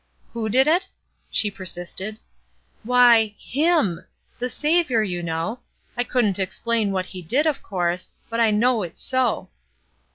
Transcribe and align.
''Who 0.33 0.49
did 0.49 0.65
it?" 0.65 0.87
she 1.29 1.51
persisted. 1.51 2.17
"Why, 2.81 3.35
HIM; 3.37 4.03
the 4.39 4.49
Saviour, 4.49 5.03
you 5.03 5.21
know. 5.21 5.59
I 5.95 6.03
couldn't 6.03 6.39
explain 6.39 6.91
what 6.91 7.05
He 7.05 7.21
did, 7.21 7.45
of 7.45 7.61
course, 7.61 8.09
but 8.27 8.39
I 8.39 8.49
know 8.49 8.81
it's 8.81 8.99
so." 9.03 9.49